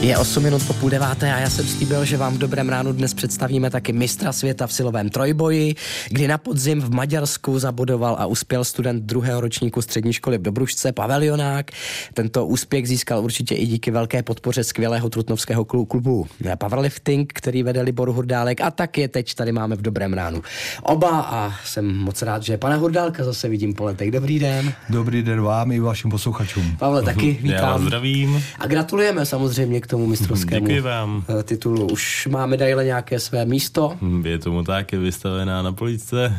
Je 0.00 0.18
8 0.18 0.42
minut 0.42 0.66
po 0.66 0.72
půl 0.72 0.90
deváté 0.90 1.34
a 1.34 1.38
já 1.38 1.50
jsem 1.50 1.66
slíbil, 1.66 2.04
že 2.04 2.16
vám 2.16 2.34
v 2.34 2.38
dobrém 2.38 2.68
ránu 2.68 2.92
dnes 2.92 3.14
představíme 3.14 3.70
taky 3.70 3.92
mistra 3.92 4.32
světa 4.32 4.66
v 4.66 4.72
silovém 4.72 5.08
trojboji, 5.08 5.74
kdy 6.08 6.28
na 6.28 6.38
podzim 6.38 6.80
v 6.80 6.90
Maďarsku 6.90 7.58
zabodoval 7.58 8.16
a 8.18 8.26
uspěl 8.26 8.64
student 8.64 9.02
druhého 9.02 9.40
ročníku 9.40 9.82
střední 9.82 10.12
školy 10.12 10.38
v 10.38 10.42
Dobrušce 10.42 10.92
Pavel 10.92 11.22
Jonák. 11.22 11.70
Tento 12.14 12.46
úspěch 12.46 12.88
získal 12.88 13.24
určitě 13.24 13.54
i 13.54 13.66
díky 13.66 13.90
velké 13.90 14.22
podpoře 14.22 14.64
skvělého 14.64 15.10
trutnovského 15.10 15.64
klubu 15.64 16.26
Powerlifting, 16.58 17.32
který 17.32 17.62
vede 17.62 17.82
Libor 17.82 18.10
Hurdálek 18.10 18.60
a 18.60 18.70
tak 18.70 18.98
je 18.98 19.08
teď 19.08 19.34
tady 19.34 19.52
máme 19.52 19.76
v 19.76 19.82
dobrém 19.82 20.12
ránu. 20.12 20.42
Oba 20.82 21.20
a 21.20 21.54
jsem 21.64 21.96
moc 21.96 22.22
rád, 22.22 22.42
že 22.42 22.58
pana 22.58 22.76
Hurdálka 22.76 23.24
zase 23.24 23.48
vidím 23.48 23.74
po 23.74 23.84
letech. 23.84 24.10
Dobrý 24.10 24.38
den. 24.38 24.72
Dobrý 24.90 25.22
den 25.22 25.40
vám 25.40 25.72
i 25.72 25.80
vašim 25.80 26.10
posluchačům. 26.10 26.76
Pavle, 26.78 27.02
taky 27.02 27.38
vítám. 27.42 27.58
Já 27.58 27.72
vás 27.72 27.82
zdravím. 27.82 28.42
A 28.58 28.66
gratulujeme 28.66 29.26
samozřejmě 29.26 29.80
k 29.86 29.90
tomu 29.90 30.06
mistrovskému 30.06 30.66
Děkuji 30.66 30.80
vám. 30.80 31.24
Eh, 31.40 31.42
titulu. 31.42 31.86
Už 31.86 32.28
má 32.30 32.46
medaile 32.46 32.84
nějaké 32.84 33.20
své 33.20 33.44
místo? 33.44 33.96
Je 34.22 34.38
tomu 34.38 34.64
tak, 34.64 34.92
je 34.92 34.98
vystavená 34.98 35.62
na 35.62 35.72
poličce. 35.72 36.36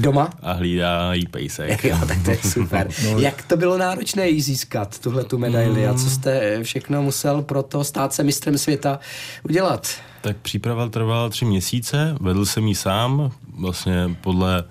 Doma? 0.00 0.30
A 0.42 0.52
hlídá 0.52 1.14
jí 1.14 1.26
pejsek. 1.26 1.84
Jo, 1.90 1.98
tak 2.08 2.22
to 2.24 2.30
je 2.30 2.38
super. 2.38 2.88
no. 3.04 3.18
Jak 3.18 3.42
to 3.42 3.56
bylo 3.56 3.78
náročné 3.78 4.28
jí 4.28 4.40
získat, 4.40 4.98
tuhle 4.98 5.24
tu 5.24 5.38
medaili 5.38 5.86
a 5.86 5.94
co 5.94 6.10
jste 6.10 6.62
všechno 6.62 7.02
musel 7.02 7.42
pro 7.42 7.62
to 7.62 7.84
stát 7.84 8.12
se 8.12 8.22
mistrem 8.22 8.58
světa 8.58 8.98
udělat? 9.42 9.88
Tak 10.20 10.36
příprava 10.36 10.88
trvala 10.88 11.28
tři 11.28 11.44
měsíce, 11.44 12.16
vedl 12.20 12.46
jsem 12.46 12.66
ji 12.66 12.74
sám, 12.74 13.30
vlastně 13.58 14.16
podle 14.20 14.64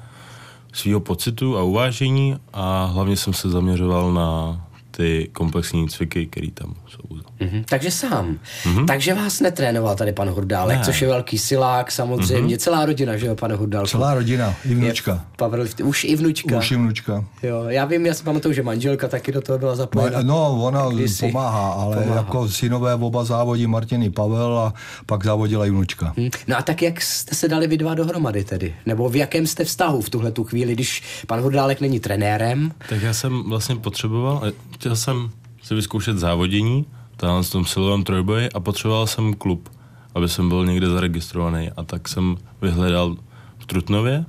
svého 0.74 1.00
pocitu 1.00 1.58
a 1.58 1.64
uvážení 1.64 2.38
a 2.54 2.86
hlavně 2.86 3.18
jsem 3.18 3.34
se 3.34 3.50
zaměřoval 3.50 4.14
na 4.14 4.62
ty 5.00 5.30
komplexní 5.34 5.90
cviky, 5.90 6.26
které 6.26 6.52
tam 6.52 6.74
jsou. 6.88 7.20
Mm-hmm. 7.40 7.64
Takže 7.70 7.92
sám. 7.92 8.40
Mm-hmm. 8.64 8.86
Takže 8.86 9.14
vás 9.14 9.40
netrénoval 9.40 9.96
tady 9.96 10.14
pan 10.14 10.30
Hurdálek, 10.30 10.78
ne. 10.78 10.86
což 10.86 11.02
je 11.02 11.08
velký 11.08 11.38
silák 11.38 11.92
samozřejmě. 11.92 12.56
Mm-hmm. 12.56 12.60
Celá 12.60 12.86
rodina, 12.86 13.18
že 13.18 13.26
jo, 13.26 13.36
pan 13.36 13.54
Hurdálek? 13.54 13.90
Celá 13.90 14.14
rodina, 14.14 14.56
i 14.66 14.76
vnučka. 14.76 15.26
Pavel, 15.36 15.66
už 15.84 16.04
i 16.04 16.16
vnučka. 16.16 16.58
Už 16.58 16.72
i 16.72 16.76
vnučka. 16.76 17.26
Jo, 17.44 17.64
já 17.68 17.86
vím, 17.86 18.06
já 18.06 18.14
si 18.14 18.24
pamatuju, 18.24 18.54
že 18.54 18.64
manželka 18.64 19.08
taky 19.08 19.32
do 19.32 19.42
toho 19.42 19.60
byla 19.60 19.76
zapojena. 19.76 20.22
No, 20.22 20.64
ona 20.64 20.90
kdysi. 20.90 21.26
pomáhá, 21.26 21.72
ale 21.72 21.98
pomáhá. 21.98 22.16
jako 22.16 22.50
synové 22.50 22.94
oba 22.94 23.24
závodí 23.24 23.68
Martiny 23.68 24.10
Pavel 24.10 24.60
a 24.60 24.74
pak 25.06 25.26
závodila 25.26 25.66
i 25.66 25.70
vnučka. 25.70 26.14
Hmm. 26.18 26.30
No 26.48 26.58
a 26.58 26.62
tak 26.62 26.82
jak 26.82 27.02
jste 27.02 27.36
se 27.36 27.48
dali 27.48 27.68
vy 27.68 27.78
dva 27.78 27.94
dohromady 27.94 28.44
tedy? 28.44 28.76
Nebo 28.86 29.10
v 29.10 29.16
jakém 29.16 29.48
jste 29.48 29.64
vztahu 29.64 30.02
v 30.02 30.10
tuhle 30.10 30.32
tu 30.32 30.44
chvíli, 30.44 30.74
když 30.74 31.04
pan 31.28 31.40
Hurdálek 31.40 31.82
není 31.82 32.00
trenérem? 32.00 32.72
Tak 32.90 33.02
já 33.02 33.14
jsem 33.14 33.44
vlastně 33.44 33.76
potřeboval, 33.76 34.42
chtěl 34.90 34.96
jsem 34.96 35.30
si 35.64 35.76
vyzkoušet 35.76 36.18
závodění, 36.18 36.86
tam 37.18 37.44
v 37.44 37.52
tom 37.52 37.66
silovém 37.66 38.04
trojboji 38.04 38.50
a 38.50 38.60
potřeboval 38.60 39.08
jsem 39.08 39.34
klub, 39.34 39.70
aby 40.16 40.30
jsem 40.30 40.50
byl 40.50 40.66
někde 40.66 40.90
zaregistrovaný 40.90 41.72
a 41.78 41.84
tak 41.84 42.08
jsem 42.08 42.38
vyhledal 42.62 43.16
v 43.60 43.66
Trutnově 43.66 44.26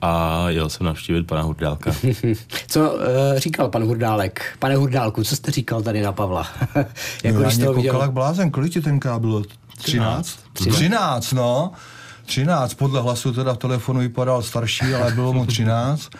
a 0.00 0.44
jel 0.48 0.68
jsem 0.68 0.86
navštívit 0.86 1.26
pana 1.26 1.42
Hurdálka. 1.42 1.94
co 2.68 2.92
uh, 2.92 2.98
říkal 3.36 3.68
pan 3.68 3.84
Hurdálek? 3.84 4.56
Pane 4.58 4.76
Hurdálku, 4.76 5.24
co 5.24 5.36
jste 5.36 5.50
říkal 5.50 5.82
tady 5.82 6.02
na 6.02 6.12
Pavla? 6.12 6.46
jako 7.24 7.38
no, 7.38 7.44
když 7.44 7.58
to 7.58 7.72
viděl... 7.72 8.00
jak 8.00 8.12
blázen, 8.12 8.50
kolik 8.50 8.72
ti 8.72 8.80
ten 8.80 9.00
bylo? 9.18 9.42
13? 9.78 10.38
13, 10.52 10.76
13 10.76 11.32
no. 11.32 11.72
13, 12.26 12.74
podle 12.74 13.00
hlasu 13.00 13.32
teda 13.32 13.54
v 13.54 13.58
telefonu 13.58 14.00
vypadal 14.00 14.42
starší, 14.42 14.94
ale 14.94 15.12
bylo 15.12 15.32
mu 15.32 15.46
13. 15.46 16.10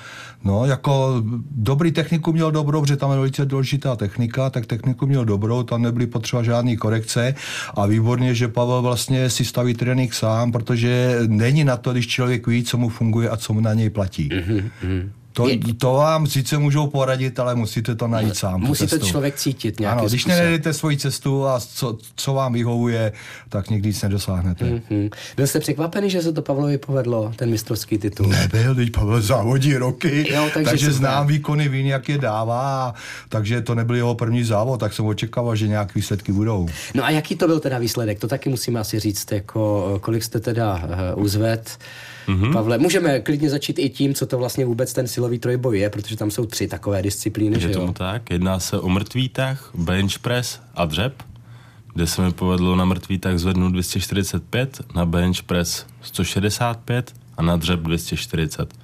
No, 0.45 0.67
jako 0.67 1.23
dobrý 1.51 1.93
techniku 1.93 2.33
měl 2.33 2.51
dobrou, 2.51 2.81
protože 2.81 2.97
tam 2.97 3.11
je 3.11 3.17
velice 3.17 3.47
důležitá 3.47 3.97
technika, 3.97 4.51
tak 4.51 4.67
techniku 4.67 5.07
měl 5.07 5.25
dobrou, 5.25 5.63
tam 5.63 5.83
nebyly 5.83 6.07
potřeba 6.07 6.43
žádné 6.43 6.77
korekce 6.77 7.35
a 7.75 7.87
výborně, 7.87 8.35
že 8.35 8.49
Pavel 8.49 8.83
vlastně 8.83 9.31
si 9.31 9.45
staví 9.45 9.75
trénink 9.75 10.15
sám, 10.15 10.53
protože 10.53 11.19
není 11.27 11.65
na 11.65 11.77
to, 11.77 11.93
když 11.93 12.07
člověk 12.07 12.47
ví, 12.47 12.65
co 12.65 12.79
mu 12.79 12.89
funguje 12.89 13.29
a 13.29 13.37
co 13.37 13.53
mu 13.53 13.61
na 13.61 13.75
něj 13.75 13.91
platí. 13.91 14.29
Mm-hmm. 14.29 15.11
To, 15.33 15.49
to 15.79 15.93
vám 15.93 16.27
sice 16.27 16.59
můžou 16.59 16.87
poradit, 16.87 17.39
ale 17.41 17.55
musíte 17.55 17.95
to 17.95 18.09
najít 18.09 18.37
sám. 18.37 18.61
Musí 18.61 18.87
to 18.87 18.99
člověk 18.99 19.37
cítit 19.37 19.81
nějakým 19.81 19.99
Ano, 19.99 20.09
když 20.09 20.27
nenajdete 20.27 20.73
svoji 20.73 20.97
cestu 20.97 21.47
a 21.47 21.61
co, 21.61 21.99
co 22.17 22.35
vám 22.35 22.53
vyhovuje, 22.53 23.13
tak 23.49 23.71
nikdy 23.71 23.89
nic 23.89 24.03
nedosáhnete. 24.03 24.65
Mm-hmm. 24.65 25.11
Byl 25.37 25.47
jste 25.47 25.61
překvapený, 25.61 26.11
že 26.11 26.23
se 26.23 26.33
to 26.33 26.43
Pavlovi 26.43 26.79
povedlo, 26.79 27.33
ten 27.37 27.51
mistrovský 27.51 27.99
titul? 27.99 28.27
Nebyl, 28.27 28.75
teď 28.75 28.91
Pavel 28.91 29.23
závodí 29.23 29.77
roky, 29.77 30.33
jo, 30.33 30.49
takže, 30.55 30.71
takže 30.71 30.93
znám 30.93 31.27
výkony, 31.27 31.69
vím, 31.69 31.87
jak 31.87 32.09
je 32.09 32.19
dává, 32.19 32.95
takže 33.29 33.61
to 33.61 33.75
nebyl 33.75 33.97
jeho 33.97 34.15
první 34.15 34.45
závod, 34.45 34.81
tak 34.81 34.93
jsem 34.93 35.07
očekával, 35.07 35.57
že 35.57 35.69
nějaké 35.69 35.93
výsledky 35.95 36.33
budou. 36.33 36.69
No 36.95 37.05
a 37.05 37.11
jaký 37.11 37.37
to 37.37 37.47
byl 37.47 37.61
teda 37.61 37.79
výsledek? 37.79 38.19
To 38.19 38.29
taky 38.29 38.51
musíme 38.51 38.81
asi 38.81 39.01
říct, 39.01 39.33
jako 39.33 39.99
kolik 40.03 40.23
jste 40.23 40.41
teda 40.41 40.83
uh, 41.15 41.23
uzved. 41.25 41.79
Mm-hmm. 42.29 42.53
Pavle, 42.53 42.79
můžeme 42.79 43.21
klidně 43.21 43.51
začít 43.51 43.79
i 43.79 43.91
tím, 43.91 44.15
co 44.15 44.27
to 44.27 44.39
vlastně 44.39 44.65
vůbec 44.65 44.93
ten 44.93 45.09
silový 45.09 45.39
trojboj 45.39 45.79
je, 45.79 45.91
protože 45.91 46.17
tam 46.17 46.31
jsou 46.31 46.47
tři 46.47 46.69
takové 46.69 47.03
disciplíny. 47.03 47.63
Je 47.63 47.69
tomu 47.69 47.93
tak. 47.93 48.31
Jedná 48.31 48.61
se 48.61 48.79
o 48.79 48.89
mrtvý 48.89 49.29
tah, 49.29 49.71
bench 49.75 50.19
press 50.19 50.61
a 50.75 50.85
dřep, 50.85 51.23
kde 51.95 52.07
se 52.07 52.23
mi 52.23 52.33
povedlo 52.33 52.77
na 52.77 52.85
mrtvý 52.85 53.19
tah 53.19 53.39
zvednout 53.39 53.73
245, 53.73 54.81
na 54.95 55.07
bench 55.07 55.43
press 55.43 55.87
165 56.03 57.15
a 57.37 57.43
na 57.43 57.57
dřep 57.57 57.81
240 57.81 58.75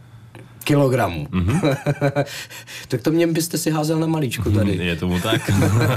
kilogramů. 0.64 1.26
Mm-hmm. 1.30 1.76
tak 2.88 3.02
to 3.02 3.10
mě 3.10 3.26
byste 3.26 3.58
si 3.58 3.70
házel 3.70 3.98
na 3.98 4.06
maličku 4.06 4.50
tady. 4.50 4.76
Je 4.76 4.97
tomu 4.97 5.20
tak. 5.20 5.50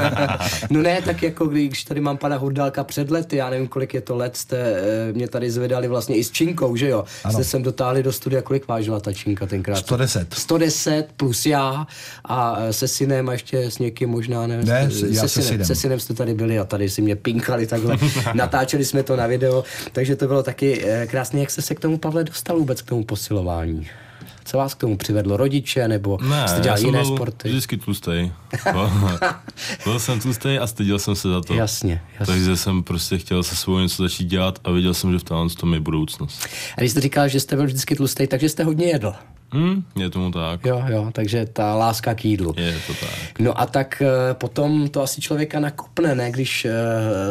no 0.70 0.82
ne, 0.82 1.02
tak 1.02 1.24
jako 1.24 1.46
když 1.46 1.84
tady 1.84 2.02
mám 2.02 2.18
pana 2.18 2.38
Hurdálka 2.38 2.84
před 2.84 3.12
lety, 3.12 3.36
já 3.36 3.50
nevím, 3.50 3.68
kolik 3.68 3.94
je 3.94 4.02
to 4.02 4.16
let, 4.16 4.38
jste 4.38 4.58
eh, 4.58 5.14
mě 5.14 5.28
tady 5.28 5.52
zvedali 5.52 5.88
vlastně 5.88 6.16
i 6.16 6.24
s 6.24 6.32
činkou, 6.32 6.76
že 6.76 6.90
jo? 6.90 7.04
Ano. 7.24 7.34
Jste 7.34 7.44
sem 7.44 7.64
dotáhli 7.64 8.04
do 8.04 8.12
studia, 8.12 8.42
kolik 8.42 8.68
vážila 8.68 9.00
ta 9.00 9.14
činka 9.14 9.46
tenkrát? 9.46 9.78
110. 9.78 10.34
110 10.34 11.08
plus 11.18 11.46
já 11.46 11.88
a 12.26 12.58
eh, 12.60 12.74
se 12.74 12.88
synem 12.88 13.30
a 13.30 13.32
ještě 13.32 13.72
s 13.72 13.80
někým 13.80 14.10
možná, 14.10 14.48
ne? 14.48 14.58
Ne, 14.64 14.92
se, 14.92 15.08
já 15.10 15.22
se, 15.22 15.30
synem, 15.30 15.48
synem. 15.48 15.66
se 15.66 15.76
synem 15.76 16.00
jste 16.00 16.14
tady 16.14 16.34
byli 16.34 16.60
a 16.60 16.64
tady 16.64 16.90
si 16.90 17.02
mě 17.02 17.16
pinkali 17.16 17.68
takhle. 17.68 17.98
Natáčeli 18.34 18.86
jsme 18.86 19.04
to 19.04 19.16
na 19.16 19.28
video, 19.28 19.64
takže 19.92 20.16
to 20.16 20.28
bylo 20.28 20.44
taky 20.44 20.86
eh, 20.86 21.08
krásné. 21.08 21.40
Jak 21.40 21.52
jste 21.52 21.62
se 21.62 21.76
k 21.76 21.80
tomu, 21.80 21.98
Pavle, 21.98 22.24
dostal 22.24 22.58
vůbec 22.58 22.82
k 22.82 22.86
tomu 22.86 23.04
posilování? 23.04 23.88
Co 24.48 24.58
vás 24.58 24.74
k 24.74 24.78
tomu 24.78 24.98
přivedlo? 24.98 25.38
Rodiče 25.38 25.88
nebo 25.88 26.18
ne, 26.22 26.48
jste 26.48 26.62
dělal 26.62 26.80
jiné 26.80 27.02
byl 27.02 27.16
sporty? 27.16 27.50
vždycky 27.50 27.78
tlustej. 27.78 28.32
byl 29.84 30.00
jsem 30.00 30.20
tlustej 30.20 30.60
a 30.60 30.68
styděl 30.68 31.00
jsem 31.00 31.16
se 31.16 31.30
za 31.30 31.42
to. 31.42 31.54
Jasně, 31.54 32.02
jasně. 32.20 32.34
Takže 32.34 32.58
jsem 32.58 32.84
prostě 32.84 33.18
chtěl 33.18 33.44
se 33.44 33.56
svou 33.56 33.80
něco 33.80 34.04
začít 34.04 34.26
dělat 34.26 34.60
a 34.64 34.72
viděl 34.72 34.94
jsem, 34.94 35.14
že 35.14 35.20
v 35.20 35.56
tom 35.56 35.74
je 35.74 35.80
budoucnost. 35.80 36.48
A 36.78 36.82
když 36.82 36.92
jste 36.92 37.02
říkal, 37.02 37.28
že 37.28 37.40
jste 37.40 37.56
byl 37.56 37.66
vždycky 37.66 37.96
tlustej, 37.96 38.28
takže 38.28 38.50
jste 38.50 38.64
hodně 38.64 38.86
jedl. 38.86 39.14
Hmm, 39.52 39.84
je 39.96 40.10
tomu 40.10 40.32
tak. 40.32 40.66
Jo, 40.66 40.84
jo, 40.88 41.10
takže 41.12 41.46
ta 41.46 41.76
láska 41.76 42.14
k 42.14 42.26
jídlu. 42.26 42.54
Je 42.58 42.76
to 42.88 42.94
tak. 42.94 43.40
No 43.40 43.62
a 43.62 43.66
tak 43.66 44.02
e, 44.02 44.34
potom 44.34 44.90
to 44.90 45.02
asi 45.02 45.22
člověka 45.22 45.60
nakopne, 45.60 46.16
ne? 46.16 46.32
Když 46.32 46.66
e, 46.66 46.74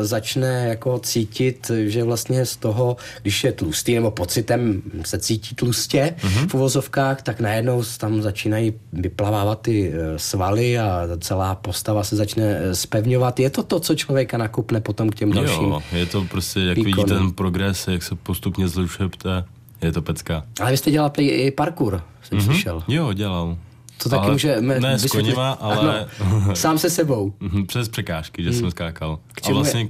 začne 0.03 0.66
jako 0.69 0.99
cítit, 0.99 1.71
že 1.87 2.04
vlastně 2.04 2.47
z 2.47 2.56
toho, 2.56 2.97
když 3.22 3.44
je 3.44 3.53
tlustý 3.53 3.94
nebo 3.94 4.10
pocitem 4.10 4.82
se 5.04 5.19
cítí 5.19 5.54
tlustě 5.54 6.15
mm-hmm. 6.19 6.49
v 6.49 6.54
uvozovkách, 6.54 7.22
tak 7.22 7.41
najednou 7.41 7.82
tam 7.99 8.22
začínají 8.22 8.72
vyplavávat 8.93 9.60
ty 9.60 9.93
e, 9.93 10.19
svaly 10.19 10.78
a 10.78 11.09
celá 11.21 11.54
postava 11.54 12.04
se 12.04 12.16
začne 12.16 12.59
spevňovat. 12.72 13.41
Je 13.41 13.50
to 13.50 13.62
to, 13.62 13.81
co 13.81 13.94
člověka 13.94 14.38
nakopne 14.38 14.81
potom 14.81 15.10
k 15.10 15.15
těm 15.15 15.33
dalším 15.33 15.65
Jo, 15.65 15.83
je 15.93 16.06
to 16.06 16.25
prostě, 16.25 16.60
jak 16.60 16.78
vidí 16.78 17.04
ten 17.04 17.33
progres, 17.33 17.88
jak 17.88 18.03
se 18.03 18.15
postupně 18.15 18.69
zlepšujete 18.69 19.44
je 19.82 19.92
to 19.92 20.03
pecka. 20.03 20.44
Ale 20.60 20.70
vy 20.70 20.76
jste 20.76 20.91
dělal 20.91 21.12
i 21.19 21.50
parkour, 21.50 22.03
jsem 22.22 22.38
mm-hmm. 22.38 22.44
slyšel. 22.44 22.82
Jo, 22.88 23.12
dělal. 23.12 23.56
To 24.03 24.09
taky 24.09 24.31
může... 24.31 24.60
Ne 24.60 24.98
s 24.98 25.06
koněma, 25.10 25.53
ale... 25.53 26.06
Ano, 26.20 26.54
sám 26.56 26.78
se 26.78 26.91
sebou. 26.91 27.32
Mhm, 27.41 27.66
přes 27.66 27.88
překážky, 27.88 28.42
že 28.42 28.50
mm. 28.50 28.56
jsem 28.56 28.71
skákal. 28.71 29.18
K 29.33 29.48
a 29.48 29.53
vlastně 29.53 29.80
je? 29.80 29.89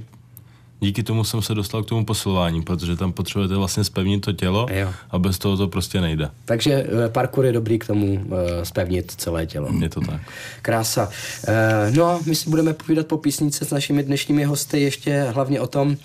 díky 0.79 1.03
tomu 1.03 1.23
jsem 1.23 1.41
se 1.41 1.55
dostal 1.55 1.83
k 1.83 1.85
tomu 1.85 2.05
posilování, 2.05 2.61
protože 2.61 2.95
tam 2.95 3.11
potřebujete 3.11 3.55
vlastně 3.55 3.83
spevnit 3.83 4.19
to 4.19 4.33
tělo 4.33 4.65
jo. 4.71 4.93
a 5.09 5.19
bez 5.19 5.37
toho 5.37 5.57
to 5.57 5.67
prostě 5.67 6.01
nejde. 6.01 6.29
Takže 6.45 6.73
eh, 7.05 7.09
parkour 7.09 7.45
je 7.45 7.51
dobrý 7.51 7.79
k 7.79 7.87
tomu 7.87 8.13
uh, 8.13 8.37
spevnit 8.63 9.11
celé 9.11 9.45
tělo. 9.45 9.69
Je 9.79 9.89
to 9.89 10.01
tak. 10.01 10.21
Krása. 10.61 11.09
Uh, 11.09 11.95
no, 11.95 12.19
my 12.25 12.35
si 12.35 12.49
budeme 12.49 12.73
povídat 12.73 13.07
po 13.07 13.17
písnice 13.17 13.65
s 13.65 13.71
našimi 13.71 14.03
dnešními 14.03 14.43
hosty 14.43 14.81
ještě 14.81 15.27
hlavně 15.33 15.61
o 15.61 15.67
tom, 15.67 15.97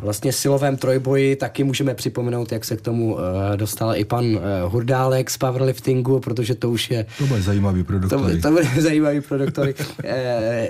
vlastně 0.00 0.32
silovém 0.32 0.76
trojboji 0.76 1.36
taky 1.36 1.64
můžeme 1.64 1.94
připomenout, 1.94 2.52
jak 2.52 2.64
se 2.64 2.76
k 2.76 2.80
tomu 2.80 3.16
dostal 3.56 3.96
i 3.96 4.04
pan 4.04 4.24
Hurdálek 4.66 5.30
z 5.30 5.38
powerliftingu, 5.38 6.20
protože 6.20 6.54
to 6.54 6.70
už 6.70 6.90
je... 6.90 7.06
To 7.18 7.26
bude 7.26 7.42
zajímavý 7.42 7.84
produkt. 7.84 8.10
To, 8.10 8.40
to 8.42 8.50
bude 8.50 8.64
zajímavý 8.80 9.20
produkt. 9.20 9.58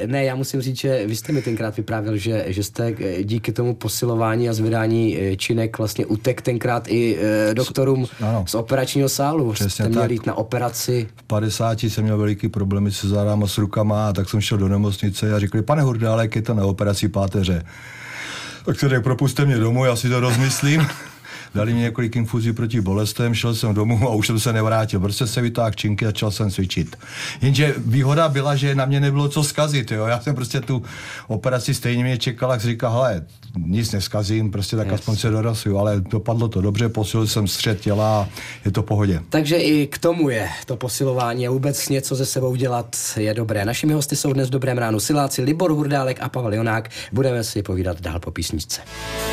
ne, 0.06 0.24
já 0.24 0.34
musím 0.34 0.60
říct, 0.60 0.80
že 0.80 1.06
vy 1.06 1.16
jste 1.16 1.32
mi 1.32 1.42
tenkrát 1.42 1.76
vyprávěl, 1.76 2.16
že, 2.16 2.44
že 2.46 2.64
jste 2.64 2.94
díky 3.22 3.52
tomu 3.52 3.74
posilování 3.74 4.48
a 4.48 4.52
zvedání 4.52 5.18
činek 5.36 5.78
vlastně 5.78 6.06
utek 6.06 6.42
tenkrát 6.42 6.88
i 6.88 7.18
doktorům 7.52 8.06
ano. 8.20 8.44
z 8.48 8.54
operačního 8.54 9.08
sálu. 9.08 9.52
Přesně 9.52 9.70
jste 9.70 9.88
měl 9.88 10.10
jít 10.10 10.26
na 10.26 10.34
operaci. 10.34 11.08
V 11.16 11.22
50 11.22 11.82
jsem 11.82 12.04
měl 12.04 12.18
veliký 12.18 12.48
problémy 12.48 12.92
se 12.92 13.08
zádama, 13.08 13.46
s 13.46 13.58
rukama 13.58 14.08
a 14.08 14.12
tak 14.12 14.28
jsem 14.28 14.40
šel 14.40 14.58
do 14.58 14.68
nemocnice 14.68 15.34
a 15.34 15.38
řekli, 15.38 15.62
pane 15.62 15.82
Hurdálek, 15.82 16.36
je 16.36 16.42
to 16.42 16.54
na 16.54 16.64
operaci 16.64 17.08
páteře. 17.08 17.62
Tak 18.68 18.80
se 18.80 18.88
řekl, 18.88 19.02
propuste 19.02 19.44
mě 19.44 19.56
domů, 19.56 19.84
já 19.84 19.96
si 19.96 20.08
to 20.08 20.20
rozmyslím. 20.20 20.86
Dali 21.58 21.74
mi 21.74 21.80
několik 21.80 22.16
infuzí 22.16 22.52
proti 22.52 22.80
bolestem, 22.80 23.34
šel 23.34 23.54
jsem 23.54 23.74
domů 23.74 24.08
a 24.08 24.14
už 24.14 24.26
jsem 24.26 24.40
se 24.40 24.52
nevrátil. 24.52 25.00
Prostě 25.00 25.26
se 25.26 25.40
vytáhl 25.40 25.70
činky 25.70 26.04
a 26.04 26.08
začal 26.08 26.30
jsem 26.30 26.50
cvičit. 26.50 26.96
Jenže 27.42 27.74
výhoda 27.78 28.28
byla, 28.28 28.56
že 28.56 28.74
na 28.74 28.84
mě 28.84 29.00
nebylo 29.00 29.28
co 29.28 29.44
zkazit. 29.44 29.90
Jo? 29.90 30.06
Já 30.06 30.20
jsem 30.20 30.34
prostě 30.34 30.60
tu 30.60 30.82
operaci 31.28 31.74
stejně 31.74 32.04
mě 32.04 32.18
čekal, 32.18 32.50
jak 32.50 32.60
říká, 32.60 32.88
hele, 32.88 33.24
nic 33.66 33.92
neskazím, 33.92 34.50
prostě 34.50 34.76
tak 34.76 34.86
yes. 34.86 34.94
aspoň 34.94 35.16
se 35.16 35.30
dorasuju, 35.30 35.78
ale 35.78 36.00
dopadlo 36.00 36.48
to 36.48 36.60
dobře, 36.60 36.88
posilil 36.88 37.26
jsem 37.26 37.48
střed 37.48 37.80
těla 37.80 38.20
a 38.20 38.28
je 38.64 38.70
to 38.70 38.82
pohodě. 38.82 39.20
Takže 39.28 39.56
i 39.56 39.86
k 39.86 39.98
tomu 39.98 40.28
je 40.28 40.48
to 40.66 40.76
posilování 40.76 41.46
a 41.48 41.50
vůbec 41.50 41.88
něco 41.88 42.14
ze 42.14 42.26
sebou 42.26 42.54
dělat 42.54 42.96
je 43.16 43.34
dobré. 43.34 43.64
Našimi 43.64 43.92
hosty 43.92 44.16
jsou 44.16 44.32
dnes 44.32 44.48
v 44.48 44.52
dobrém 44.52 44.78
ránu 44.78 45.00
Siláci 45.00 45.42
Libor 45.42 45.72
Hurdálek 45.72 46.18
a 46.20 46.28
Pavel 46.28 46.54
Jonák. 46.54 46.90
Budeme 47.12 47.44
si 47.44 47.62
povídat 47.62 48.00
dál 48.00 48.20
po 48.20 48.30
písničce. 48.30 48.80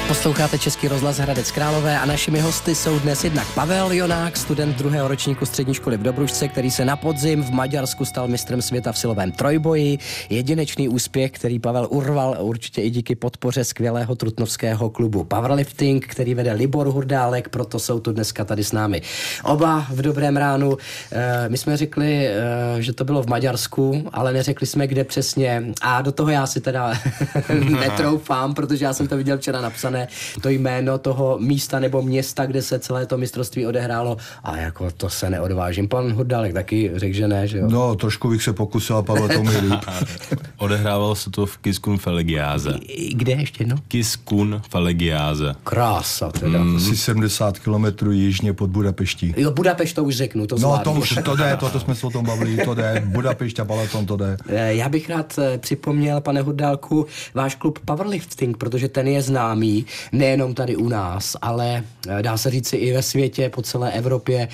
Posloucháte 0.07 0.59
Český 0.59 0.87
rozhlas 0.87 1.17
Hradec 1.17 1.51
Králové 1.51 1.99
a 1.99 2.05
našimi 2.15 2.39
hosty 2.39 2.75
jsou 2.75 2.99
dnes 2.99 3.23
jednak 3.23 3.47
Pavel 3.53 3.91
Jonák, 3.91 4.37
student 4.37 4.77
druhého 4.77 5.07
ročníku 5.07 5.45
střední 5.45 5.73
školy 5.73 5.97
v 5.97 6.03
Dobrušce, 6.03 6.47
který 6.47 6.71
se 6.71 6.85
na 6.85 6.95
podzim 6.95 7.43
v 7.43 7.51
Maďarsku 7.51 8.05
stal 8.05 8.27
mistrem 8.27 8.61
světa 8.61 8.91
v 8.91 8.97
silovém 8.97 9.31
trojboji. 9.31 9.97
Jedinečný 10.29 10.89
úspěch, 10.89 11.31
který 11.31 11.59
Pavel 11.59 11.87
urval 11.89 12.37
určitě 12.39 12.81
i 12.81 12.89
díky 12.89 13.15
podpoře 13.15 13.63
skvělého 13.63 14.15
trutnovského 14.15 14.89
klubu 14.89 15.23
Powerlifting, 15.23 16.07
který 16.07 16.33
vede 16.33 16.53
Libor 16.53 16.87
Hurdálek, 16.87 17.49
proto 17.49 17.79
jsou 17.79 17.99
tu 17.99 18.11
dneska 18.11 18.45
tady 18.45 18.63
s 18.63 18.71
námi 18.71 19.01
oba 19.43 19.85
v 19.89 20.01
dobrém 20.01 20.37
ránu. 20.37 20.77
Eh, 21.11 21.49
my 21.49 21.57
jsme 21.57 21.77
řekli, 21.77 22.27
eh, 22.27 22.81
že 22.81 22.93
to 22.93 23.03
bylo 23.03 23.23
v 23.23 23.27
Maďarsku, 23.27 24.09
ale 24.13 24.33
neřekli 24.33 24.67
jsme, 24.67 24.87
kde 24.87 25.03
přesně. 25.03 25.63
A 25.81 26.01
do 26.01 26.11
toho 26.11 26.29
já 26.29 26.47
si 26.47 26.61
teda 26.61 26.93
netroufám, 27.79 28.53
protože 28.53 28.85
já 28.85 28.93
jsem 28.93 29.07
to 29.07 29.17
viděl 29.17 29.37
včera 29.37 29.61
napsané, 29.61 30.07
to 30.41 30.49
jméno 30.49 30.97
toho 30.97 31.37
místa 31.39 31.79
nebo 31.79 31.94
města, 32.01 32.45
kde 32.45 32.61
se 32.61 32.79
celé 32.79 33.05
to 33.05 33.17
mistrovství 33.17 33.67
odehrálo 33.67 34.17
a 34.43 34.57
jako 34.57 34.91
to 34.91 35.09
se 35.09 35.29
neodvážím. 35.29 35.87
Pan 35.87 36.13
Hurdálek 36.13 36.53
taky 36.53 36.91
řekl, 36.95 37.15
že 37.15 37.27
ne, 37.27 37.47
že 37.47 37.57
jo? 37.57 37.67
No, 37.69 37.95
trošku 37.95 38.29
bych 38.29 38.43
se 38.43 38.53
pokusil, 38.53 39.03
Pavel, 39.03 39.27
to 39.27 39.43
mi 39.43 39.51
Odehrávalo 40.57 41.15
se 41.15 41.29
to 41.29 41.45
v 41.45 41.57
Kiskun 41.57 41.97
Felegiáze. 41.97 42.73
Kde 43.13 43.31
ještě 43.31 43.63
jedno? 43.63 43.75
Kiskun 43.87 44.61
Felegiáze. 44.69 45.55
Krása 45.63 46.31
teda. 46.31 46.63
Mm. 46.63 46.75
Asi 46.75 46.97
70 46.97 47.59
kilometrů 47.59 48.11
jižně 48.11 48.53
pod 48.53 48.69
Budapeští. 48.69 49.33
Jo, 49.37 49.51
Budapešť 49.51 49.95
to 49.95 50.03
už 50.03 50.15
řeknu, 50.17 50.47
to 50.47 50.55
No 50.59 50.79
to 50.83 50.91
už, 50.91 51.19
to 51.25 51.35
jde, 51.35 51.57
to, 51.59 51.69
to 51.69 51.79
jsme 51.79 51.95
se 51.95 52.07
o 52.07 52.09
tom 52.09 52.25
bavili, 52.25 52.65
to 52.65 52.75
jde. 52.75 53.03
Budapešť 53.05 53.59
a 53.59 53.65
Balaton, 53.65 54.05
to 54.05 54.17
jde. 54.17 54.37
Eh, 54.47 54.75
já 54.75 54.89
bych 54.89 55.09
rád 55.09 55.39
eh, 55.39 55.57
připomněl, 55.57 56.21
pane 56.21 56.41
Hurdálku, 56.41 57.05
váš 57.33 57.55
klub 57.55 57.79
Powerlifting, 57.85 58.57
protože 58.57 58.87
ten 58.87 59.07
je 59.07 59.21
známý 59.21 59.85
nejenom 60.11 60.53
tady 60.53 60.75
u 60.75 60.89
nás, 60.89 61.37
ale 61.41 61.83
dá 62.21 62.37
se 62.37 62.49
říci 62.49 62.75
i 62.75 62.93
ve 62.93 63.01
světě, 63.01 63.49
po 63.49 63.61
celé 63.61 63.91
Evropě. 63.91 64.47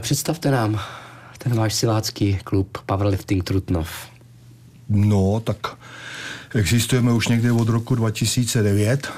Představte 0.00 0.50
nám 0.50 0.80
ten 1.38 1.54
váš 1.54 1.74
silácký 1.74 2.38
klub 2.44 2.78
Powerlifting 2.86 3.44
Trutnov. 3.44 3.88
No, 4.88 5.40
tak 5.44 5.56
existujeme 6.54 7.12
už 7.12 7.28
někdy 7.28 7.50
od 7.50 7.68
roku 7.68 7.94
2009. 7.94 9.08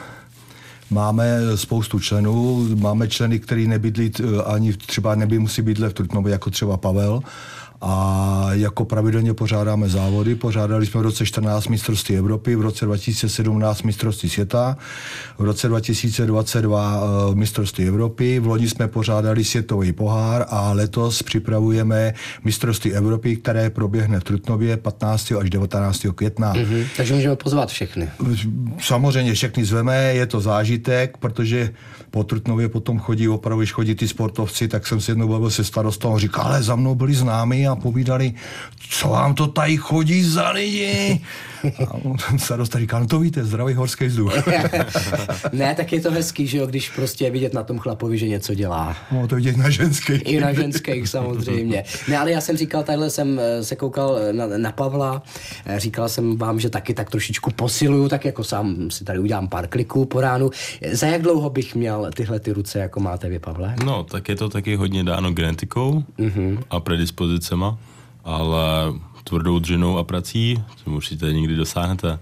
Máme 0.90 1.38
spoustu 1.55 2.00
členů, 2.00 2.69
máme 2.76 3.08
členy, 3.08 3.38
který 3.38 3.67
nebydlí 3.67 4.12
ani 4.46 4.73
třeba 4.73 5.14
neby 5.14 5.38
musí 5.38 5.62
bydlet 5.62 5.93
v 5.93 5.94
Trutnově, 5.94 6.32
jako 6.32 6.50
třeba 6.50 6.76
Pavel, 6.76 7.20
a 7.82 8.49
jako 8.52 8.84
pravidelně 8.84 9.34
pořádáme 9.34 9.88
závody. 9.88 10.34
Pořádali 10.34 10.87
jsme 10.87 11.00
v 11.00 11.02
roce 11.02 11.26
14 11.26 11.69
mistrovství 11.69 12.17
Evropy, 12.17 12.56
v 12.56 12.61
roce 12.61 12.84
2017 12.84 13.82
mistrovství 13.82 14.29
světa, 14.29 14.76
v 15.38 15.44
roce 15.44 15.69
2022 15.69 17.05
uh, 17.05 17.34
mistrovství 17.34 17.87
Evropy, 17.88 18.38
v 18.38 18.46
loni 18.46 18.69
jsme 18.69 18.88
pořádali 18.88 19.44
světový 19.44 19.93
pohár 19.93 20.46
a 20.49 20.73
letos 20.73 21.23
připravujeme 21.23 22.14
mistrovství 22.44 22.93
Evropy, 22.93 23.37
které 23.37 23.70
proběhne 23.70 24.20
v 24.20 24.25
Trutnově 24.25 24.76
15. 24.76 25.32
až 25.40 25.50
19. 25.50 26.06
května. 26.14 26.55
Mm-hmm. 26.55 26.87
Takže 26.96 27.14
můžeme 27.14 27.37
pozvat 27.37 27.69
všechny. 27.69 28.08
Samozřejmě 28.79 29.34
všechny 29.34 29.64
zveme, 29.64 30.14
je 30.14 30.26
to 30.26 30.40
zážitek, 30.40 31.17
protože 31.17 31.70
po 32.11 32.25
Trutnově 32.25 32.69
potom 32.69 32.99
chodí 32.99 33.29
opravdu, 33.29 33.61
když 33.61 33.73
chodí 33.73 33.94
ty 33.94 34.08
sportovci, 34.08 34.69
tak 34.69 34.87
jsem 34.87 35.00
si 35.00 35.11
jednou 35.11 35.29
bavil 35.29 35.50
se 35.50 35.64
starostou 35.64 36.14
a 36.14 36.19
říkal, 36.19 36.44
ale 36.44 36.62
za 36.62 36.76
mnou 36.76 36.94
byli 36.94 37.14
známi 37.14 37.69
a 37.69 37.71
povídali, 37.76 38.34
co 38.88 39.08
vám 39.08 39.34
to 39.34 39.46
tady 39.46 39.76
chodí 39.76 40.22
za 40.22 40.50
lidi? 40.50 41.20
A 41.80 42.38
starosta 42.38 42.78
říká, 42.78 42.98
no 42.98 43.06
to 43.06 43.20
víte, 43.20 43.44
zdravý 43.44 43.74
horský 43.74 44.06
vzduch. 44.06 44.34
ne, 45.52 45.74
tak 45.74 45.92
je 45.92 46.00
to 46.00 46.10
hezký, 46.10 46.46
že 46.46 46.58
jo, 46.58 46.66
když 46.66 46.90
prostě 46.90 47.24
je 47.24 47.30
vidět 47.30 47.54
na 47.54 47.62
tom 47.62 47.78
chlapovi, 47.78 48.19
že 48.19 48.28
něco 48.28 48.54
dělá. 48.54 48.96
No 49.12 49.28
to 49.28 49.36
vidět 49.36 49.56
na 49.56 49.70
ženských. 49.70 50.22
I 50.26 50.40
na 50.40 50.52
ženských 50.52 51.08
samozřejmě. 51.08 51.84
Ne, 52.08 52.19
ale 52.19 52.30
já 52.30 52.40
jsem 52.40 52.56
říkal, 52.56 52.82
tadyhle 52.82 53.10
jsem 53.10 53.40
eh, 53.40 53.64
se 53.64 53.76
koukal 53.76 54.19
na, 54.32 54.46
na 54.46 54.72
Pavla, 54.72 55.22
eh, 55.66 55.80
říkal 55.80 56.08
jsem 56.08 56.36
vám, 56.36 56.60
že 56.60 56.70
taky 56.70 56.94
tak 56.94 57.10
trošičku 57.10 57.50
posiluju, 57.50 58.08
tak 58.08 58.24
jako 58.24 58.44
sám 58.44 58.90
si 58.90 59.04
tady 59.04 59.19
udělám 59.19 59.48
pár 59.48 59.66
kliků 59.66 60.04
po 60.04 60.20
ránu. 60.20 60.50
Za 60.92 61.06
jak 61.06 61.22
dlouho 61.22 61.50
bych 61.50 61.74
měl 61.74 62.10
tyhle 62.14 62.40
ty 62.40 62.52
ruce, 62.52 62.78
jako 62.78 63.00
máte 63.00 63.28
vy, 63.28 63.38
Pavle? 63.38 63.74
No, 63.84 64.04
tak 64.04 64.28
je 64.28 64.36
to 64.36 64.48
taky 64.48 64.76
hodně 64.76 65.04
dáno 65.04 65.32
genetikou 65.32 66.04
mm-hmm. 66.19 66.58
a 66.70 66.80
ale 68.25 68.93
tvrdou 69.25 69.59
dřinou 69.59 69.99
a 69.99 70.05
prací, 70.05 70.64
co 70.76 70.91
určitě 70.91 71.26
nikdy 71.26 71.56
dosáhnete. 71.56 72.19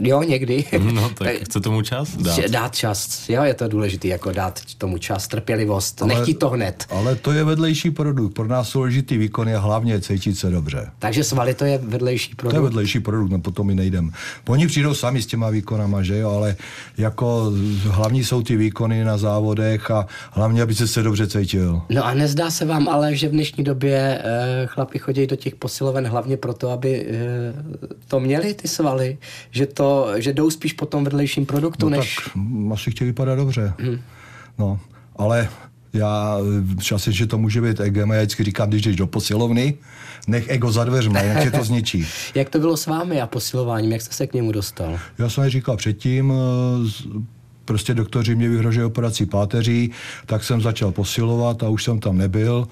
Jo, 0.00 0.22
někdy. 0.22 0.64
No, 0.92 1.10
tak 1.10 1.28
chce 1.44 1.60
tomu 1.60 1.82
čas 1.82 2.16
dát. 2.16 2.50
Dát 2.50 2.74
čas, 2.76 3.28
jo, 3.28 3.42
je 3.42 3.54
to 3.54 3.68
důležité, 3.68 4.08
jako 4.08 4.32
dát 4.32 4.60
tomu 4.78 4.98
čas, 4.98 5.28
trpělivost, 5.28 6.02
ale, 6.02 6.14
nechtít 6.14 6.34
to 6.34 6.48
hned. 6.48 6.84
Ale 6.90 7.16
to 7.16 7.32
je 7.32 7.44
vedlejší 7.44 7.90
produkt, 7.90 8.34
pro 8.34 8.46
nás 8.46 8.72
důležitý 8.72 9.18
výkon 9.18 9.48
je 9.48 9.58
hlavně 9.58 10.00
cítit 10.00 10.34
se 10.34 10.50
dobře. 10.50 10.90
Takže 10.98 11.24
svaly 11.24 11.54
to 11.54 11.64
je 11.64 11.78
vedlejší 11.78 12.34
produkt? 12.34 12.52
To 12.52 12.56
je 12.56 12.62
vedlejší 12.62 13.00
produkt, 13.00 13.30
no 13.30 13.38
potom 13.38 13.66
my 13.66 13.74
nejdem. 13.74 14.12
Oni 14.48 14.66
přijdou 14.66 14.94
sami 14.94 15.22
s 15.22 15.26
těma 15.26 15.50
výkonama, 15.50 16.02
že 16.02 16.18
jo, 16.18 16.30
ale 16.30 16.56
jako 16.98 17.52
hlavní 17.82 18.24
jsou 18.24 18.42
ty 18.42 18.56
výkony 18.56 19.04
na 19.04 19.18
závodech 19.18 19.90
a 19.90 20.06
hlavně, 20.30 20.62
aby 20.62 20.74
se 20.74 20.88
se 20.88 21.02
dobře 21.02 21.26
cítil. 21.26 21.82
No 21.88 22.04
a 22.04 22.14
nezdá 22.14 22.50
se 22.50 22.64
vám 22.64 22.88
ale, 22.88 23.16
že 23.16 23.28
v 23.28 23.30
dnešní 23.30 23.64
době 23.64 24.22
e, 24.24 24.66
chlapi 24.66 24.98
chodí 24.98 25.26
do 25.26 25.36
těch 25.36 25.54
posiloven 25.54 26.06
hlavně 26.06 26.36
proto, 26.36 26.70
aby 26.70 27.06
e, 27.06 27.14
to 28.08 28.20
měli 28.20 28.54
ty 28.54 28.68
svaly, 28.68 29.18
že 29.50 29.66
to 29.66 29.89
že 30.16 30.32
jdou 30.32 30.50
spíš 30.50 30.72
po 30.72 30.86
tom 30.86 31.04
vedlejším 31.04 31.46
produktu, 31.46 31.88
no 31.88 31.96
než... 31.96 32.16
tak 32.16 32.42
asi 32.72 32.90
chtějí 32.90 33.06
vypadat 33.10 33.34
dobře. 33.34 33.72
Hmm. 33.78 33.98
No, 34.58 34.80
ale 35.16 35.48
já 35.92 36.38
časem, 36.80 37.12
že 37.12 37.26
to 37.26 37.38
může 37.38 37.60
být 37.60 37.80
egem, 37.80 38.10
já 38.10 38.20
vždycky 38.20 38.44
říkám, 38.44 38.68
když 38.68 38.82
jdeš 38.82 38.96
do 38.96 39.06
posilovny, 39.06 39.74
nech 40.26 40.48
ego 40.48 40.72
za 40.72 40.84
dveřma, 40.84 41.20
jak 41.20 41.42
tě 41.42 41.50
to 41.50 41.64
zničí. 41.64 42.06
jak 42.34 42.48
to 42.48 42.58
bylo 42.58 42.76
s 42.76 42.86
vámi 42.86 43.20
a 43.20 43.26
posilováním, 43.26 43.92
jak 43.92 44.02
jste 44.02 44.14
se 44.14 44.26
k 44.26 44.34
němu 44.34 44.52
dostal? 44.52 44.98
Já 45.18 45.28
jsem 45.28 45.48
říkal 45.48 45.76
předtím, 45.76 46.32
eh, 46.32 47.20
prostě 47.64 47.94
doktoři 47.94 48.34
mě 48.34 48.48
vyhrožili 48.48 48.84
operací 48.84 49.26
páteří, 49.26 49.90
tak 50.26 50.44
jsem 50.44 50.60
začal 50.60 50.92
posilovat 50.92 51.62
a 51.62 51.68
už 51.68 51.84
jsem 51.84 52.00
tam 52.00 52.18
nebyl. 52.18 52.68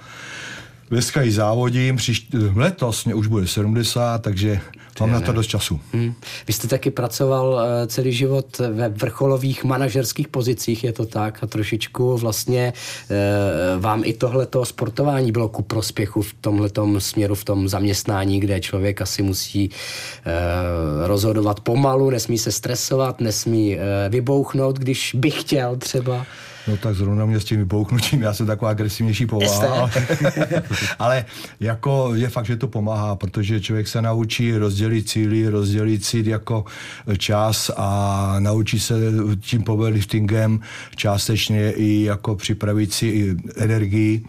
Dneska 0.90 1.22
ji 1.22 1.32
závodím, 1.32 1.96
příští, 1.96 2.36
letos 2.54 3.04
mě 3.04 3.14
už 3.14 3.26
bude 3.26 3.46
70, 3.46 4.22
takže 4.22 4.60
Mám 5.00 5.12
na 5.12 5.20
to 5.20 5.32
dost 5.32 5.46
času. 5.46 5.80
Hmm. 5.92 6.14
Vy 6.46 6.52
jste 6.52 6.68
taky 6.68 6.90
pracoval 6.90 7.52
uh, 7.52 7.60
celý 7.86 8.12
život 8.12 8.58
ve 8.58 8.88
vrcholových 8.88 9.64
manažerských 9.64 10.28
pozicích, 10.28 10.84
je 10.84 10.92
to 10.92 11.06
tak? 11.06 11.38
A 11.42 11.46
trošičku 11.46 12.16
vlastně 12.16 12.72
uh, 12.72 13.82
vám 13.82 14.02
i 14.04 14.12
tohleto 14.12 14.64
sportování 14.64 15.32
bylo 15.32 15.48
ku 15.48 15.62
prospěchu 15.62 16.22
v 16.22 16.34
tomhletom 16.40 17.00
směru, 17.00 17.34
v 17.34 17.44
tom 17.44 17.68
zaměstnání, 17.68 18.40
kde 18.40 18.60
člověk 18.60 19.02
asi 19.02 19.22
musí 19.22 19.70
rozhodovat 21.04 21.60
pomalu, 21.60 22.10
nesmí 22.10 22.38
se 22.38 22.52
stresovat, 22.52 23.20
nesmí 23.20 23.78
vybouchnout, 24.08 24.78
když 24.78 25.14
by 25.18 25.30
chtěl 25.30 25.76
třeba. 25.76 26.26
No 26.68 26.76
tak 26.76 26.94
zrovna 26.94 27.26
mě 27.26 27.40
s 27.40 27.44
tím 27.44 27.58
vypouknutím, 27.58 28.22
já 28.22 28.34
jsem 28.34 28.46
taková 28.46 28.70
agresivnější 28.70 29.26
povaha. 29.26 29.68
Ale, 29.68 29.90
ale 30.98 31.24
jako 31.60 32.14
je 32.14 32.28
fakt, 32.28 32.46
že 32.46 32.56
to 32.56 32.68
pomáhá, 32.68 33.16
protože 33.16 33.60
člověk 33.60 33.88
se 33.88 34.02
naučí 34.02 34.56
rozdělit 34.56 35.08
cíly, 35.08 35.48
rozdělit 35.48 36.04
cít 36.04 36.26
jako 36.26 36.64
čas 37.18 37.70
a 37.76 38.36
naučí 38.38 38.80
se 38.80 38.94
tím 39.40 39.62
powerliftingem 39.62 40.60
částečně 40.96 41.70
i 41.70 42.02
jako 42.02 42.34
připravit 42.34 42.92
si 42.92 43.36
energii 43.56 44.24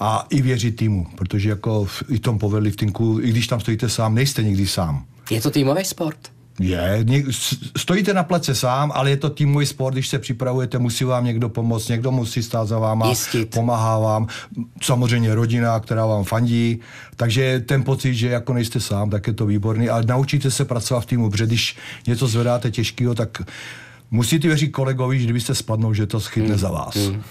a 0.00 0.26
i 0.30 0.42
věřit 0.42 0.76
týmu, 0.76 1.06
protože 1.16 1.48
jako 1.48 1.84
v, 1.84 2.02
i 2.08 2.18
tom 2.18 2.38
powerliftingu, 2.38 3.20
i 3.20 3.30
když 3.30 3.46
tam 3.46 3.60
stojíte 3.60 3.88
sám, 3.88 4.14
nejste 4.14 4.42
nikdy 4.42 4.66
sám. 4.66 5.04
Je 5.30 5.40
to 5.40 5.50
týmový 5.50 5.84
sport? 5.84 6.18
Je, 6.60 7.04
stojíte 7.76 8.14
na 8.14 8.22
plece 8.22 8.54
sám, 8.54 8.92
ale 8.94 9.10
je 9.10 9.16
to 9.16 9.30
týmový 9.30 9.66
sport, 9.66 9.92
když 9.94 10.08
se 10.08 10.18
připravujete, 10.18 10.78
musí 10.78 11.04
vám 11.04 11.24
někdo 11.24 11.48
pomoct, 11.48 11.88
někdo 11.88 12.10
musí 12.10 12.42
stát 12.42 12.68
za 12.68 12.78
váma, 12.78 13.08
Jistit. 13.08 13.50
pomáhá 13.50 13.98
vám, 13.98 14.26
samozřejmě 14.82 15.34
rodina, 15.34 15.80
která 15.80 16.06
vám 16.06 16.24
fandí, 16.24 16.80
takže 17.16 17.60
ten 17.60 17.82
pocit, 17.82 18.14
že 18.14 18.28
jako 18.28 18.52
nejste 18.52 18.80
sám, 18.80 19.10
tak 19.10 19.26
je 19.26 19.32
to 19.32 19.46
výborný, 19.46 19.88
ale 19.88 20.04
naučíte 20.06 20.50
se 20.50 20.64
pracovat 20.64 21.00
v 21.00 21.06
týmu, 21.06 21.30
protože 21.30 21.46
když 21.46 21.76
něco 22.06 22.26
zvedáte 22.26 22.70
těžkého, 22.70 23.14
tak 23.14 23.42
musíte 24.10 24.48
věřit 24.48 24.68
kolegovi, 24.68 25.18
že 25.18 25.24
kdybyste 25.24 25.54
spadnou, 25.54 25.94
že 25.94 26.06
to 26.06 26.20
schytne 26.20 26.54
mm, 26.54 26.58
za 26.58 26.70
vás. 26.70 26.96
Mm, 26.96 27.22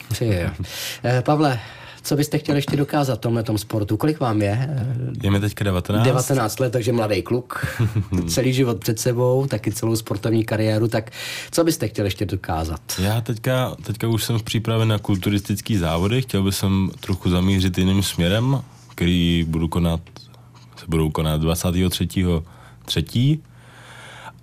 eh, 1.03 1.21
Pavle, 1.21 1.59
co 2.03 2.15
byste 2.15 2.37
chtěli 2.37 2.57
ještě 2.57 2.77
dokázat 2.77 3.15
v 3.15 3.21
tomhle 3.21 3.43
sportu? 3.55 3.97
Kolik 3.97 4.19
vám 4.19 4.41
je? 4.41 4.69
Je 5.23 5.31
mi 5.31 5.39
teďka 5.39 5.63
19. 5.63 6.05
19 6.05 6.59
let, 6.59 6.69
takže 6.69 6.91
mladý 6.91 7.21
kluk. 7.21 7.65
Celý 8.27 8.53
život 8.53 8.79
před 8.79 8.99
sebou, 8.99 9.45
taky 9.47 9.71
celou 9.71 9.95
sportovní 9.95 10.45
kariéru. 10.45 10.87
Tak 10.87 11.11
co 11.51 11.63
byste 11.63 11.87
chtěli 11.87 12.07
ještě 12.07 12.25
dokázat? 12.25 12.81
Já 12.99 13.21
teďka, 13.21 13.75
teďka 13.83 14.07
už 14.07 14.23
jsem 14.23 14.39
v 14.39 14.43
přípravě 14.43 14.85
na 14.85 14.99
kulturistický 14.99 15.77
závody. 15.77 16.21
Chtěl 16.21 16.43
bych 16.43 16.55
trochu 16.99 17.29
zamířit 17.29 17.77
jiným 17.77 18.03
směrem, 18.03 18.61
který 18.89 19.45
budu 19.47 19.67
konat, 19.67 20.01
se 20.75 20.85
budou 20.87 21.11
konat 21.11 21.41
23. 21.41 22.07
3. 22.85 23.39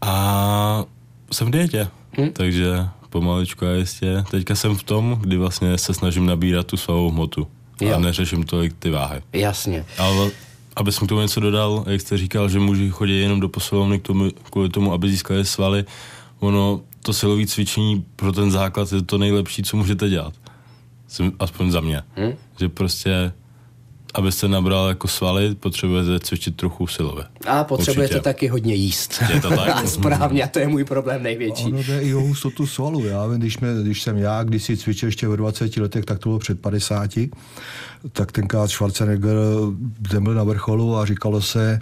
A 0.00 0.84
jsem 1.32 1.48
v 1.48 1.50
dietě. 1.50 1.88
Hm? 2.18 2.30
Takže 2.32 2.88
pomaličku 3.10 3.66
a 3.66 3.70
jistě. 3.70 4.24
Teďka 4.30 4.54
jsem 4.54 4.76
v 4.76 4.82
tom, 4.82 5.18
kdy 5.20 5.36
vlastně 5.36 5.78
se 5.78 5.94
snažím 5.94 6.26
nabírat 6.26 6.66
tu 6.66 6.76
svou 6.76 7.10
hmotu. 7.10 7.46
Jo. 7.80 7.94
A 7.94 7.98
neřeším 7.98 8.44
tolik 8.44 8.74
ty 8.78 8.90
váhy. 8.90 9.22
Jasně. 9.32 9.84
Ale 9.98 10.30
aby 10.76 10.92
jsem 10.92 11.06
k 11.06 11.08
tomu 11.08 11.20
něco 11.20 11.40
dodal, 11.40 11.84
jak 11.86 12.00
jste 12.00 12.16
říkal, 12.16 12.48
že 12.48 12.58
muži 12.58 12.90
chodí 12.90 13.20
jenom 13.20 13.40
do 13.40 13.48
posilovny 13.48 13.98
k 13.98 14.02
tomu, 14.02 14.30
kvůli 14.50 14.68
tomu, 14.68 14.92
aby 14.92 15.10
získali 15.10 15.44
svaly, 15.44 15.84
ono, 16.38 16.80
to 17.02 17.12
silové 17.12 17.46
cvičení 17.46 18.04
pro 18.16 18.32
ten 18.32 18.50
základ 18.50 18.92
je 18.92 19.02
to 19.02 19.18
nejlepší, 19.18 19.62
co 19.62 19.76
můžete 19.76 20.08
dělat. 20.08 20.34
Aspoň 21.38 21.70
za 21.70 21.80
mě. 21.80 22.02
Hmm? 22.16 22.32
Že 22.60 22.68
prostě 22.68 23.32
abyste 24.14 24.48
nabral 24.48 24.88
jako 24.88 25.08
svaly, 25.08 25.54
potřebujete 25.54 26.20
cvičit 26.20 26.56
trochu 26.56 26.86
silově. 26.86 27.24
A 27.46 27.64
potřebujete 27.64 28.14
Určitě. 28.14 28.24
taky 28.24 28.48
hodně 28.48 28.74
jíst. 28.74 29.22
Je 29.34 29.40
to 29.40 29.48
tak? 29.48 29.68
a 29.74 29.86
správně, 29.86 30.44
a 30.44 30.48
to 30.48 30.58
je 30.58 30.68
můj 30.68 30.84
problém 30.84 31.22
největší. 31.22 31.64
Ono 31.64 31.82
jde 31.82 32.00
i 32.02 32.14
o 32.14 32.20
hustotu 32.20 32.66
svalu. 32.66 33.04
Já 33.04 33.26
vím, 33.26 33.38
když, 33.38 33.58
mě, 33.58 33.68
když 33.82 34.02
jsem 34.02 34.16
já, 34.16 34.42
když 34.42 34.62
si 34.62 34.76
cvičil 34.76 35.06
ještě 35.08 35.28
ve 35.28 35.36
20 35.36 35.76
letech, 35.76 36.04
tak 36.04 36.18
to 36.18 36.28
bylo 36.28 36.38
před 36.38 36.60
50, 36.60 37.10
tak 38.12 38.32
tenkrát 38.32 38.70
Schwarzenegger 38.70 39.36
ten 40.10 40.24
byl 40.24 40.34
na 40.34 40.44
vrcholu 40.44 40.96
a 40.96 41.06
říkalo 41.06 41.42
se, 41.42 41.78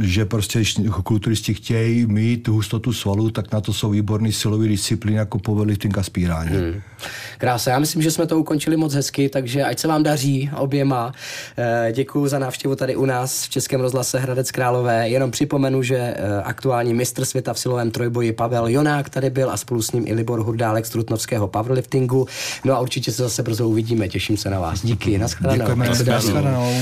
že 0.00 0.24
prostě 0.24 0.62
kulturisti 1.02 1.54
chtějí 1.54 2.06
mít 2.06 2.48
hustotu 2.48 2.92
svalů, 2.92 3.30
tak 3.30 3.52
na 3.52 3.60
to 3.60 3.72
jsou 3.72 3.90
výborný 3.90 4.32
silový 4.32 4.68
disciplíny 4.68 5.16
jako 5.16 5.38
powerlifting 5.38 5.98
a 5.98 6.02
spírání. 6.02 6.50
Hmm. 6.50 6.80
Krása, 7.38 7.70
já 7.70 7.78
myslím, 7.78 8.02
že 8.02 8.10
jsme 8.10 8.26
to 8.26 8.38
ukončili 8.38 8.76
moc 8.76 8.94
hezky, 8.94 9.28
takže 9.28 9.64
ať 9.64 9.78
se 9.78 9.88
vám 9.88 10.02
daří 10.02 10.50
oběma. 10.56 11.12
Eh, 11.56 11.92
Děkuji 11.92 12.28
za 12.28 12.38
návštěvu 12.38 12.76
tady 12.76 12.96
u 12.96 13.04
nás 13.04 13.44
v 13.44 13.48
Českém 13.48 13.80
rozhlase 13.80 14.18
Hradec 14.18 14.50
Králové. 14.50 15.08
Jenom 15.08 15.30
připomenu, 15.30 15.82
že 15.82 15.96
eh, 15.96 16.42
aktuální 16.44 16.94
mistr 16.94 17.24
světa 17.24 17.54
v 17.54 17.58
silovém 17.58 17.90
trojboji 17.90 18.32
Pavel 18.32 18.68
Jonák 18.68 19.08
tady 19.08 19.30
byl 19.30 19.50
a 19.50 19.56
spolu 19.56 19.82
s 19.82 19.92
ním 19.92 20.06
i 20.06 20.14
Libor 20.14 20.40
Hurdálek 20.42 20.86
z 20.86 20.90
Trutnovského 20.90 21.48
powerliftingu. 21.48 22.26
No 22.64 22.74
a 22.74 22.80
určitě 22.80 23.12
se 23.12 23.22
zase 23.22 23.42
brzo 23.42 23.68
uvidíme, 23.68 24.08
těším 24.08 24.36
se 24.36 24.50
na 24.50 24.60
vás. 24.60 24.82
Díky, 24.82 25.18
nashledanou. 25.18 25.58
Děkujeme, 25.58 25.88
nashledanou. 25.88 26.72